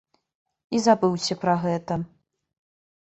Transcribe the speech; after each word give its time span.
І 0.77 0.79
забыўся 0.87 1.37
пра 1.43 1.55
гэта. 1.67 1.93